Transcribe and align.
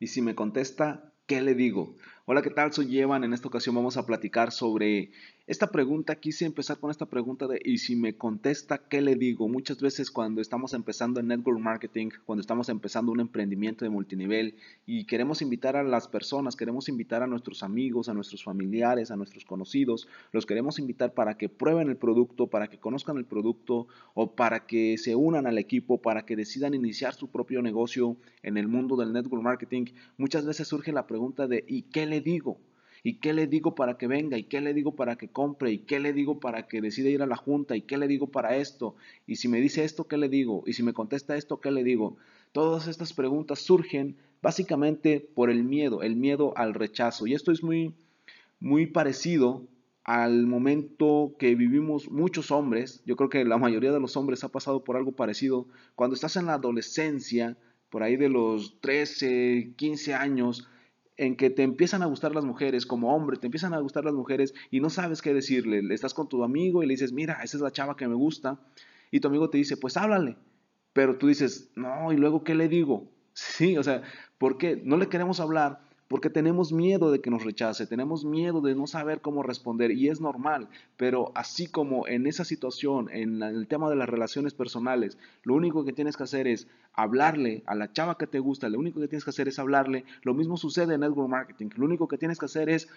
Y 0.00 0.08
si 0.08 0.22
me 0.22 0.34
contesta, 0.34 1.12
¿qué 1.26 1.42
le 1.42 1.54
digo? 1.54 1.94
Hola, 2.32 2.42
¿qué 2.42 2.50
tal? 2.50 2.72
Soy 2.72 2.96
Evan. 2.96 3.24
En 3.24 3.32
esta 3.32 3.48
ocasión 3.48 3.74
vamos 3.74 3.96
a 3.96 4.06
platicar 4.06 4.52
sobre 4.52 5.10
esta 5.48 5.72
pregunta. 5.72 6.14
Quise 6.14 6.44
empezar 6.44 6.78
con 6.78 6.92
esta 6.92 7.06
pregunta 7.06 7.48
de 7.48 7.60
¿y 7.64 7.78
si 7.78 7.96
me 7.96 8.14
contesta, 8.16 8.78
qué 8.78 9.00
le 9.00 9.16
digo? 9.16 9.48
Muchas 9.48 9.80
veces 9.80 10.12
cuando 10.12 10.40
estamos 10.40 10.72
empezando 10.72 11.18
en 11.18 11.26
network 11.26 11.58
marketing, 11.58 12.10
cuando 12.24 12.40
estamos 12.40 12.68
empezando 12.68 13.10
un 13.10 13.18
emprendimiento 13.18 13.84
de 13.84 13.88
multinivel 13.88 14.54
y 14.86 15.06
queremos 15.06 15.42
invitar 15.42 15.74
a 15.74 15.82
las 15.82 16.06
personas, 16.06 16.54
queremos 16.54 16.88
invitar 16.88 17.24
a 17.24 17.26
nuestros 17.26 17.64
amigos, 17.64 18.08
a 18.08 18.14
nuestros 18.14 18.44
familiares, 18.44 19.10
a 19.10 19.16
nuestros 19.16 19.44
conocidos, 19.44 20.06
los 20.30 20.46
queremos 20.46 20.78
invitar 20.78 21.14
para 21.14 21.36
que 21.36 21.48
prueben 21.48 21.88
el 21.88 21.96
producto, 21.96 22.46
para 22.46 22.68
que 22.68 22.78
conozcan 22.78 23.16
el 23.16 23.24
producto 23.24 23.88
o 24.14 24.36
para 24.36 24.66
que 24.66 24.98
se 24.98 25.16
unan 25.16 25.48
al 25.48 25.58
equipo, 25.58 26.00
para 26.00 26.24
que 26.24 26.36
decidan 26.36 26.74
iniciar 26.74 27.12
su 27.12 27.26
propio 27.26 27.60
negocio 27.60 28.16
en 28.44 28.56
el 28.56 28.68
mundo 28.68 28.94
del 28.94 29.12
network 29.12 29.42
marketing. 29.42 29.86
Muchas 30.16 30.46
veces 30.46 30.68
surge 30.68 30.92
la 30.92 31.08
pregunta 31.08 31.48
de 31.48 31.64
¿y 31.66 31.82
qué 31.82 32.06
le 32.06 32.19
digo? 32.20 32.58
¿Y 33.02 33.14
qué 33.14 33.32
le 33.32 33.46
digo 33.46 33.74
para 33.74 33.96
que 33.96 34.06
venga? 34.06 34.36
¿Y 34.36 34.44
qué 34.44 34.60
le 34.60 34.74
digo 34.74 34.94
para 34.94 35.16
que 35.16 35.28
compre? 35.28 35.72
¿Y 35.72 35.78
qué 35.78 36.00
le 36.00 36.12
digo 36.12 36.38
para 36.38 36.68
que 36.68 36.80
decida 36.80 37.08
ir 37.08 37.22
a 37.22 37.26
la 37.26 37.36
junta? 37.36 37.76
¿Y 37.76 37.82
qué 37.82 37.96
le 37.96 38.08
digo 38.08 38.26
para 38.26 38.56
esto? 38.56 38.94
Y 39.26 39.36
si 39.36 39.48
me 39.48 39.60
dice 39.60 39.84
esto, 39.84 40.06
¿qué 40.06 40.18
le 40.18 40.28
digo? 40.28 40.62
Y 40.66 40.74
si 40.74 40.82
me 40.82 40.92
contesta 40.92 41.36
esto, 41.36 41.60
¿qué 41.60 41.70
le 41.70 41.82
digo? 41.82 42.16
Todas 42.52 42.88
estas 42.88 43.12
preguntas 43.12 43.60
surgen 43.60 44.16
básicamente 44.42 45.20
por 45.20 45.50
el 45.50 45.64
miedo, 45.64 46.02
el 46.02 46.16
miedo 46.16 46.52
al 46.56 46.74
rechazo. 46.74 47.26
Y 47.26 47.34
esto 47.34 47.52
es 47.52 47.62
muy, 47.62 47.94
muy 48.58 48.86
parecido 48.86 49.66
al 50.04 50.46
momento 50.46 51.34
que 51.38 51.54
vivimos 51.54 52.10
muchos 52.10 52.50
hombres. 52.50 53.02
Yo 53.06 53.16
creo 53.16 53.30
que 53.30 53.44
la 53.44 53.58
mayoría 53.58 53.92
de 53.92 54.00
los 54.00 54.16
hombres 54.16 54.44
ha 54.44 54.48
pasado 54.48 54.84
por 54.84 54.96
algo 54.96 55.12
parecido. 55.12 55.66
Cuando 55.94 56.14
estás 56.14 56.36
en 56.36 56.46
la 56.46 56.54
adolescencia, 56.54 57.56
por 57.90 58.02
ahí 58.02 58.16
de 58.16 58.28
los 58.28 58.80
13, 58.80 59.72
15 59.76 60.14
años, 60.14 60.68
en 61.20 61.36
que 61.36 61.50
te 61.50 61.62
empiezan 61.62 62.02
a 62.02 62.06
gustar 62.06 62.34
las 62.34 62.46
mujeres, 62.46 62.86
como 62.86 63.14
hombre, 63.14 63.36
te 63.36 63.46
empiezan 63.46 63.74
a 63.74 63.78
gustar 63.78 64.06
las 64.06 64.14
mujeres 64.14 64.54
y 64.70 64.80
no 64.80 64.88
sabes 64.88 65.20
qué 65.20 65.34
decirle. 65.34 65.82
Estás 65.92 66.14
con 66.14 66.30
tu 66.30 66.42
amigo 66.42 66.82
y 66.82 66.86
le 66.86 66.94
dices, 66.94 67.12
mira, 67.12 67.42
esa 67.44 67.58
es 67.58 67.60
la 67.62 67.70
chava 67.70 67.94
que 67.94 68.08
me 68.08 68.14
gusta. 68.14 68.58
Y 69.10 69.20
tu 69.20 69.28
amigo 69.28 69.50
te 69.50 69.58
dice, 69.58 69.76
pues 69.76 69.98
háblale. 69.98 70.38
Pero 70.94 71.18
tú 71.18 71.26
dices, 71.26 71.72
no, 71.76 72.10
y 72.10 72.16
luego, 72.16 72.42
¿qué 72.42 72.54
le 72.54 72.68
digo? 72.68 73.12
Sí, 73.32 73.78
o 73.78 73.82
sea, 73.82 74.02
¿por 74.38 74.58
qué? 74.58 74.80
No 74.84 74.96
le 74.96 75.08
queremos 75.08 75.40
hablar 75.40 75.89
porque 76.10 76.28
tenemos 76.28 76.72
miedo 76.72 77.12
de 77.12 77.20
que 77.20 77.30
nos 77.30 77.44
rechace, 77.44 77.86
tenemos 77.86 78.24
miedo 78.24 78.60
de 78.60 78.74
no 78.74 78.88
saber 78.88 79.20
cómo 79.20 79.44
responder 79.44 79.92
y 79.92 80.08
es 80.08 80.20
normal, 80.20 80.68
pero 80.96 81.30
así 81.36 81.68
como 81.68 82.08
en 82.08 82.26
esa 82.26 82.44
situación, 82.44 83.08
en 83.12 83.44
el 83.44 83.68
tema 83.68 83.88
de 83.88 83.94
las 83.94 84.08
relaciones 84.08 84.52
personales, 84.52 85.18
lo 85.44 85.54
único 85.54 85.84
que 85.84 85.92
tienes 85.92 86.16
que 86.16 86.24
hacer 86.24 86.48
es 86.48 86.66
hablarle 86.94 87.62
a 87.64 87.76
la 87.76 87.92
chava 87.92 88.18
que 88.18 88.26
te 88.26 88.40
gusta, 88.40 88.68
lo 88.68 88.80
único 88.80 89.00
que 89.00 89.06
tienes 89.06 89.22
que 89.22 89.30
hacer 89.30 89.46
es 89.46 89.60
hablarle, 89.60 90.04
lo 90.22 90.34
mismo 90.34 90.56
sucede 90.56 90.94
en 90.94 91.02
network 91.02 91.30
marketing, 91.30 91.68
lo 91.76 91.84
único 91.84 92.08
que 92.08 92.18
tienes 92.18 92.40
que 92.40 92.46
hacer 92.46 92.68
es 92.70 92.88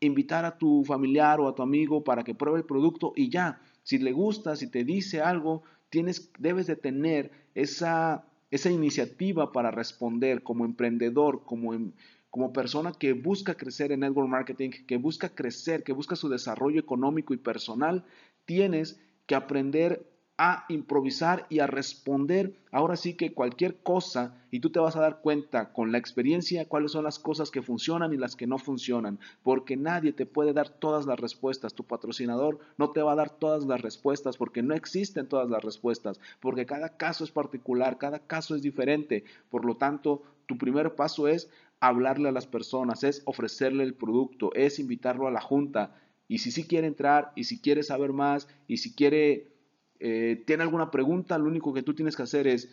invitar 0.00 0.46
a 0.46 0.56
tu 0.56 0.84
familiar 0.86 1.40
o 1.40 1.48
a 1.48 1.54
tu 1.54 1.60
amigo 1.60 2.02
para 2.02 2.24
que 2.24 2.34
pruebe 2.34 2.60
el 2.60 2.64
producto 2.64 3.12
y 3.14 3.28
ya, 3.28 3.60
si 3.82 3.98
le 3.98 4.12
gusta, 4.12 4.56
si 4.56 4.70
te 4.70 4.84
dice 4.84 5.20
algo, 5.20 5.64
tienes, 5.90 6.30
debes 6.38 6.66
de 6.66 6.76
tener 6.76 7.30
esa, 7.54 8.24
esa 8.50 8.70
iniciativa 8.70 9.52
para 9.52 9.70
responder 9.70 10.42
como 10.42 10.64
emprendedor, 10.64 11.42
como, 11.44 11.74
em, 11.74 11.92
como 12.34 12.52
persona 12.52 12.90
que 12.90 13.12
busca 13.12 13.54
crecer 13.54 13.92
en 13.92 14.00
network 14.00 14.28
marketing, 14.28 14.70
que 14.88 14.96
busca 14.96 15.28
crecer, 15.28 15.84
que 15.84 15.92
busca 15.92 16.16
su 16.16 16.28
desarrollo 16.28 16.80
económico 16.80 17.32
y 17.32 17.36
personal, 17.36 18.04
tienes 18.44 19.00
que 19.26 19.36
aprender 19.36 20.10
a 20.36 20.64
improvisar 20.68 21.46
y 21.48 21.60
a 21.60 21.68
responder 21.68 22.56
ahora 22.72 22.96
sí 22.96 23.14
que 23.14 23.34
cualquier 23.34 23.76
cosa 23.76 24.34
y 24.50 24.58
tú 24.58 24.70
te 24.70 24.80
vas 24.80 24.96
a 24.96 25.00
dar 25.00 25.20
cuenta 25.20 25.72
con 25.72 25.92
la 25.92 25.98
experiencia 25.98 26.66
cuáles 26.66 26.90
son 26.90 27.04
las 27.04 27.20
cosas 27.20 27.52
que 27.52 27.62
funcionan 27.62 28.12
y 28.12 28.16
las 28.16 28.34
que 28.34 28.48
no 28.48 28.58
funcionan, 28.58 29.20
porque 29.44 29.76
nadie 29.76 30.12
te 30.12 30.26
puede 30.26 30.52
dar 30.52 30.68
todas 30.68 31.06
las 31.06 31.20
respuestas, 31.20 31.74
tu 31.74 31.84
patrocinador 31.84 32.58
no 32.78 32.90
te 32.90 33.00
va 33.00 33.12
a 33.12 33.16
dar 33.16 33.30
todas 33.30 33.64
las 33.64 33.80
respuestas 33.80 34.36
porque 34.36 34.60
no 34.60 34.74
existen 34.74 35.28
todas 35.28 35.48
las 35.48 35.62
respuestas, 35.62 36.18
porque 36.40 36.66
cada 36.66 36.96
caso 36.96 37.22
es 37.22 37.30
particular, 37.30 37.96
cada 37.96 38.18
caso 38.18 38.56
es 38.56 38.62
diferente, 38.62 39.22
por 39.50 39.64
lo 39.64 39.76
tanto, 39.76 40.22
tu 40.46 40.58
primer 40.58 40.94
paso 40.94 41.28
es 41.28 41.48
hablarle 41.80 42.28
a 42.28 42.32
las 42.32 42.46
personas, 42.46 43.04
es 43.04 43.22
ofrecerle 43.26 43.84
el 43.84 43.94
producto, 43.94 44.52
es 44.54 44.78
invitarlo 44.78 45.26
a 45.26 45.30
la 45.30 45.40
junta. 45.40 45.94
Y 46.28 46.38
si 46.38 46.50
sí 46.50 46.64
quiere 46.64 46.86
entrar, 46.86 47.32
y 47.36 47.44
si 47.44 47.60
quiere 47.60 47.82
saber 47.82 48.12
más, 48.12 48.48
y 48.66 48.78
si 48.78 48.94
quiere, 48.94 49.52
eh, 50.00 50.42
tiene 50.46 50.62
alguna 50.62 50.90
pregunta, 50.90 51.38
lo 51.38 51.46
único 51.46 51.74
que 51.74 51.82
tú 51.82 51.94
tienes 51.94 52.16
que 52.16 52.22
hacer 52.22 52.46
es 52.46 52.70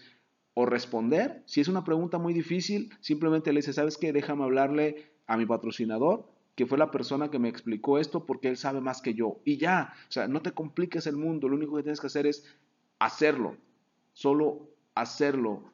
o 0.54 0.66
responder. 0.66 1.44
Si 1.46 1.62
es 1.62 1.68
una 1.68 1.84
pregunta 1.84 2.18
muy 2.18 2.34
difícil, 2.34 2.92
simplemente 3.00 3.52
le 3.52 3.60
dices, 3.60 3.76
¿sabes 3.76 3.98
qué? 3.98 4.14
Déjame 4.14 4.44
hablarle 4.44 5.12
a 5.28 5.38
mi 5.38 5.46
patrocinador, 5.46 6.30
que 6.56 6.66
fue 6.66 6.78
la 6.78 6.92
persona 6.92 7.32
que 7.32 7.40
me 7.40 7.50
explicó 7.50 8.00
esto 8.00 8.26
porque 8.26 8.50
él 8.50 8.58
sabe 8.58 8.82
más 8.82 9.02
que 9.02 9.14
yo. 9.14 9.40
Y 9.46 9.58
ya, 9.58 9.94
o 10.10 10.12
sea, 10.12 10.28
no 10.28 10.42
te 10.42 10.52
compliques 10.52 11.08
el 11.08 11.18
mundo, 11.18 11.48
lo 11.48 11.56
único 11.56 11.76
que 11.76 11.84
tienes 11.84 12.02
que 12.02 12.08
hacer 12.08 12.28
es 12.28 12.46
hacerlo, 13.00 13.58
solo 14.14 14.70
hacerlo 14.94 15.72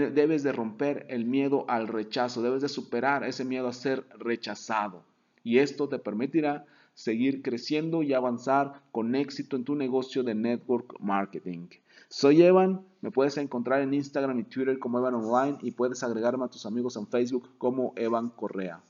debes 0.00 0.42
de 0.42 0.52
romper 0.52 1.06
el 1.08 1.24
miedo 1.24 1.64
al 1.68 1.88
rechazo, 1.88 2.42
debes 2.42 2.62
de 2.62 2.68
superar 2.68 3.24
ese 3.24 3.44
miedo 3.44 3.68
a 3.68 3.72
ser 3.72 4.04
rechazado. 4.18 5.02
Y 5.44 5.58
esto 5.58 5.88
te 5.88 5.98
permitirá 5.98 6.64
seguir 6.94 7.42
creciendo 7.42 8.02
y 8.02 8.12
avanzar 8.12 8.82
con 8.92 9.14
éxito 9.14 9.56
en 9.56 9.64
tu 9.64 9.74
negocio 9.74 10.22
de 10.22 10.34
network 10.34 10.98
marketing. 11.00 11.68
Soy 12.08 12.42
Evan, 12.42 12.84
me 13.00 13.10
puedes 13.10 13.36
encontrar 13.38 13.80
en 13.80 13.94
Instagram 13.94 14.38
y 14.38 14.44
Twitter 14.44 14.78
como 14.78 14.98
Evan 14.98 15.14
Online 15.14 15.58
y 15.62 15.70
puedes 15.70 16.02
agregarme 16.02 16.44
a 16.44 16.48
tus 16.48 16.66
amigos 16.66 16.96
en 16.96 17.06
Facebook 17.06 17.48
como 17.58 17.94
Evan 17.96 18.28
Correa. 18.30 18.82